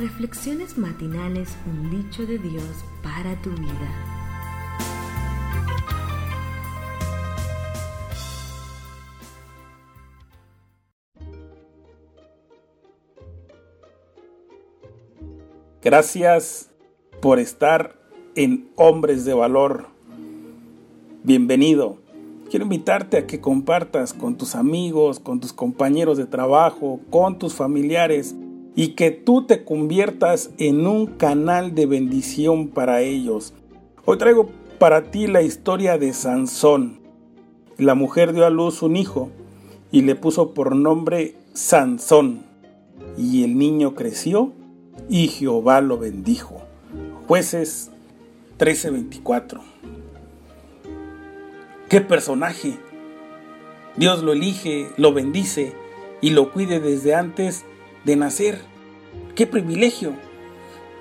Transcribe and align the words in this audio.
Reflexiones 0.00 0.78
matinales, 0.78 1.58
un 1.66 1.90
dicho 1.90 2.24
de 2.24 2.38
Dios 2.38 2.64
para 3.02 3.36
tu 3.42 3.50
vida. 3.50 3.68
Gracias 15.82 16.70
por 17.20 17.38
estar 17.38 17.94
en 18.34 18.70
Hombres 18.76 19.26
de 19.26 19.34
Valor. 19.34 19.88
Bienvenido. 21.24 21.98
Quiero 22.48 22.64
invitarte 22.64 23.18
a 23.18 23.26
que 23.26 23.42
compartas 23.42 24.14
con 24.14 24.38
tus 24.38 24.54
amigos, 24.54 25.20
con 25.20 25.40
tus 25.40 25.52
compañeros 25.52 26.16
de 26.16 26.24
trabajo, 26.24 27.00
con 27.10 27.38
tus 27.38 27.52
familiares 27.52 28.34
y 28.80 28.94
que 28.94 29.10
tú 29.10 29.42
te 29.42 29.62
conviertas 29.62 30.52
en 30.56 30.86
un 30.86 31.04
canal 31.04 31.74
de 31.74 31.84
bendición 31.84 32.68
para 32.68 33.02
ellos. 33.02 33.52
Hoy 34.06 34.16
traigo 34.16 34.48
para 34.78 35.10
ti 35.10 35.26
la 35.26 35.42
historia 35.42 35.98
de 35.98 36.14
Sansón. 36.14 36.98
La 37.76 37.94
mujer 37.94 38.32
dio 38.32 38.46
a 38.46 38.48
luz 38.48 38.80
un 38.80 38.96
hijo 38.96 39.28
y 39.92 40.00
le 40.00 40.14
puso 40.14 40.54
por 40.54 40.74
nombre 40.74 41.34
Sansón. 41.52 42.42
Y 43.18 43.44
el 43.44 43.58
niño 43.58 43.94
creció 43.94 44.54
y 45.10 45.28
Jehová 45.28 45.82
lo 45.82 45.98
bendijo. 45.98 46.62
Jueces 47.28 47.90
13:24. 48.56 49.60
¡Qué 51.90 52.00
personaje! 52.00 52.78
Dios 53.98 54.22
lo 54.22 54.32
elige, 54.32 54.88
lo 54.96 55.12
bendice 55.12 55.74
y 56.22 56.30
lo 56.30 56.50
cuide 56.50 56.80
desde 56.80 57.14
antes 57.14 57.66
de 58.06 58.16
nacer. 58.16 58.69
¡Qué 59.40 59.46
privilegio! 59.46 60.12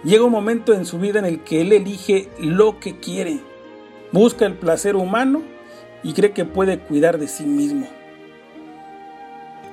Llega 0.06 0.24
un 0.24 0.32
momento 0.32 0.74
en 0.74 0.86
su 0.86 0.98
vida 0.98 1.20
en 1.20 1.26
el 1.26 1.44
que 1.44 1.60
él 1.60 1.74
elige 1.74 2.30
lo 2.40 2.80
que 2.80 2.98
quiere, 2.98 3.42
busca 4.14 4.46
el 4.46 4.54
placer 4.54 4.96
humano 4.96 5.42
y 6.04 6.14
cree 6.14 6.32
que 6.32 6.46
puede 6.46 6.80
cuidar 6.80 7.20
de 7.20 7.28
sí 7.28 7.44
mismo. 7.44 7.86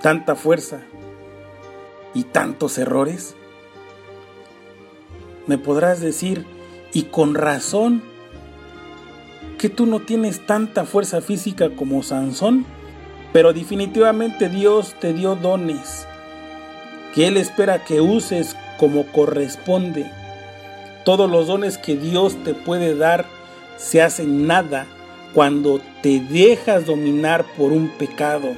Tanta 0.03 0.35
fuerza 0.35 0.81
y 2.13 2.25
tantos 2.25 2.77
errores. 2.79 3.37
Me 5.47 5.59
podrás 5.59 6.01
decir, 6.01 6.45
y 6.93 7.05
con 7.05 7.37
razón, 7.37 8.03
que 9.59 9.69
tú 9.69 9.87
no 9.87 10.01
tienes 10.01 10.45
tanta 10.45 10.87
fuerza 10.87 11.21
física 11.21 11.71
como 11.77 12.03
Sansón, 12.03 12.67
pero 13.33 13.53
definitivamente 13.53 14.49
Dios 14.49 14.97
te 14.99 15.13
dio 15.13 15.37
dones 15.37 16.09
Él 17.25 17.37
espera 17.37 17.85
que 17.85 18.01
uses 18.01 18.57
como 18.79 19.07
corresponde. 19.07 20.07
Todos 21.05 21.31
los 21.31 21.47
dones 21.47 21.79
que 21.79 21.97
Dios 21.97 22.37
te 22.45 22.53
puede 22.53 22.95
dar 22.95 23.25
se 23.77 24.03
hacen 24.03 24.47
nada 24.47 24.87
cuando 25.33 25.81
te 26.03 26.21
dejas 26.21 26.87
dominar 26.87 27.45
por 27.57 27.73
un 27.73 27.89
pecado. 27.89 28.49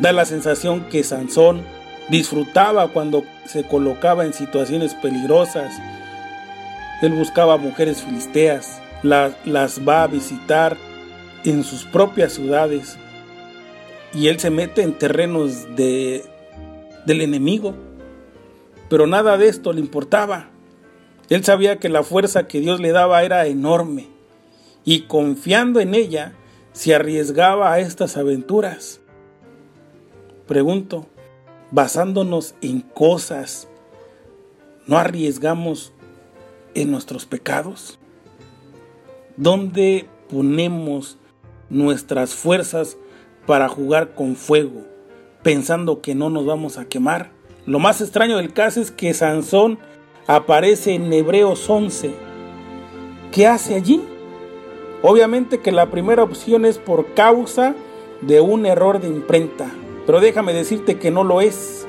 Da 0.00 0.12
la 0.12 0.24
sensación 0.24 0.88
que 0.88 1.04
Sansón 1.04 1.62
disfrutaba 2.08 2.88
cuando 2.88 3.24
se 3.46 3.64
colocaba 3.64 4.24
en 4.24 4.32
situaciones 4.32 4.94
peligrosas. 4.94 5.72
Él 7.02 7.12
buscaba 7.12 7.56
mujeres 7.56 8.02
filisteas, 8.02 8.80
las, 9.02 9.34
va 9.86 10.04
a 10.04 10.06
visitar 10.06 10.76
en 11.44 11.64
sus 11.64 11.84
propias 11.84 12.32
ciudades 12.32 12.96
y 14.14 14.28
él 14.28 14.38
se 14.38 14.50
mete 14.50 14.82
en 14.82 14.94
terrenos 14.94 15.74
de, 15.76 16.24
del 17.04 17.20
enemigo. 17.20 17.74
Pero 18.88 19.06
nada 19.06 19.36
de 19.36 19.48
esto 19.48 19.72
le 19.72 19.80
importaba. 19.80 20.50
Él 21.28 21.44
sabía 21.44 21.78
que 21.78 21.88
la 21.88 22.02
fuerza 22.02 22.46
que 22.46 22.60
Dios 22.60 22.80
le 22.80 22.92
daba 22.92 23.22
era 23.22 23.46
enorme 23.46 24.08
y 24.84 25.02
confiando 25.02 25.80
en 25.80 25.94
ella 25.94 26.34
se 26.72 26.94
arriesgaba 26.94 27.72
a 27.72 27.80
estas 27.80 28.16
aventuras. 28.16 29.00
Pregunto, 30.46 31.06
basándonos 31.70 32.54
en 32.60 32.80
cosas, 32.80 33.68
¿no 34.86 34.98
arriesgamos 34.98 35.92
en 36.74 36.90
nuestros 36.90 37.24
pecados? 37.24 37.98
¿Dónde 39.36 40.06
ponemos 40.28 41.16
nuestras 41.70 42.34
fuerzas 42.34 42.98
para 43.46 43.68
jugar 43.68 44.14
con 44.14 44.36
fuego, 44.36 44.84
pensando 45.42 46.02
que 46.02 46.14
no 46.14 46.28
nos 46.28 46.44
vamos 46.44 46.76
a 46.76 46.84
quemar? 46.84 47.30
Lo 47.66 47.78
más 47.78 48.02
extraño 48.02 48.36
del 48.36 48.52
caso 48.52 48.82
es 48.82 48.90
que 48.90 49.14
Sansón 49.14 49.78
aparece 50.26 50.92
en 50.94 51.10
Hebreos 51.10 51.68
11. 51.68 52.14
¿Qué 53.32 53.46
hace 53.46 53.74
allí? 53.74 54.02
Obviamente 55.00 55.60
que 55.60 55.72
la 55.72 55.90
primera 55.90 56.22
opción 56.22 56.66
es 56.66 56.76
por 56.76 57.14
causa 57.14 57.74
de 58.20 58.42
un 58.42 58.66
error 58.66 59.00
de 59.00 59.08
imprenta, 59.08 59.70
pero 60.06 60.20
déjame 60.20 60.52
decirte 60.52 60.98
que 60.98 61.10
no 61.10 61.24
lo 61.24 61.40
es. 61.40 61.86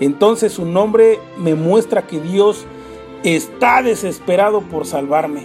Entonces 0.00 0.52
su 0.52 0.64
nombre 0.64 1.20
me 1.36 1.54
muestra 1.54 2.06
que 2.06 2.18
Dios 2.18 2.64
está 3.24 3.82
desesperado 3.82 4.62
por 4.62 4.86
salvarme. 4.86 5.42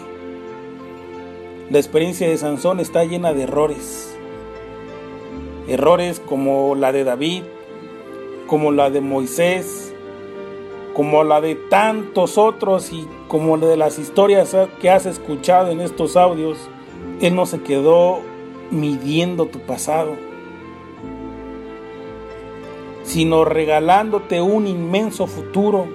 La 1.69 1.79
experiencia 1.79 2.29
de 2.29 2.38
Sansón 2.38 2.79
está 2.79 3.03
llena 3.03 3.34
de 3.34 3.44
errores. 3.44 4.17
Errores 5.67 6.22
como 6.25 6.75
la 6.75 6.91
de 6.94 7.03
David, 7.03 7.44
como 8.50 8.72
la 8.72 8.90
de 8.90 9.00
Moisés, 9.00 9.94
como 10.96 11.24
la 11.24 11.40
de 11.40 11.54
tantos 11.54 12.40
otros 12.40 12.92
y 12.92 13.08
como 13.28 13.58
la 13.58 13.68
de 13.68 13.78
las 13.78 14.00
historias 14.00 14.58
que 14.82 14.90
has 14.90 15.06
escuchado 15.06 15.70
en 15.70 15.80
estos 15.80 16.18
audios, 16.18 16.58
Él 17.22 17.36
no 17.36 17.46
se 17.46 17.62
quedó 17.62 18.22
midiendo 18.72 19.46
tu 19.46 19.59
pasado, 19.59 20.16
sino 23.04 23.46
regalándote 23.46 24.42
un 24.42 24.66
inmenso 24.66 25.28
futuro. 25.28 25.88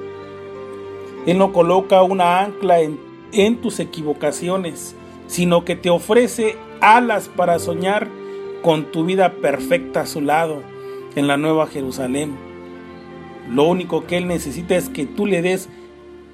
Él 1.26 1.38
no 1.38 1.52
coloca 1.52 2.02
una 2.04 2.40
ancla 2.40 2.80
en, 2.80 3.00
en 3.32 3.56
tus 3.56 3.80
equivocaciones, 3.80 4.94
sino 5.26 5.64
que 5.64 5.74
te 5.74 5.90
ofrece 5.90 6.56
alas 6.80 7.28
para 7.28 7.58
soñar 7.58 8.08
con 8.62 8.84
tu 8.92 9.04
vida 9.04 9.32
perfecta 9.32 10.02
a 10.02 10.06
su 10.06 10.20
lado 10.20 10.73
en 11.16 11.26
la 11.26 11.36
Nueva 11.36 11.66
Jerusalén. 11.66 12.34
Lo 13.50 13.64
único 13.64 14.06
que 14.06 14.16
Él 14.16 14.26
necesita 14.26 14.76
es 14.76 14.88
que 14.88 15.06
tú 15.06 15.26
le 15.26 15.42
des 15.42 15.68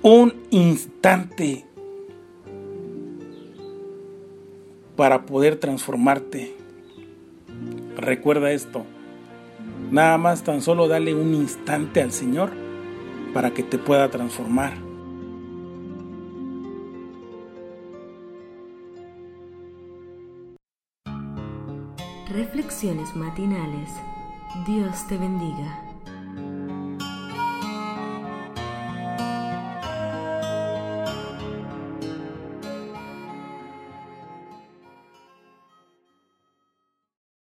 un 0.03 0.35
instante 0.51 1.67
para 4.97 5.27
poder 5.27 5.57
transformarte. 5.57 6.55
Recuerda 7.97 8.53
esto. 8.53 8.85
Nada 9.91 10.19
más 10.19 10.45
tan 10.45 10.63
solo 10.63 10.89
dale 10.89 11.15
un 11.15 11.35
instante 11.35 12.03
al 12.03 12.13
Señor 12.13 12.51
para 13.35 13.51
que 13.53 13.63
te 13.63 13.79
pueda 13.79 14.11
transformar. 14.11 14.75
Reflexiones 22.31 23.17
matinales 23.17 23.89
Dios 24.55 25.07
te 25.07 25.17
bendiga. 25.17 25.90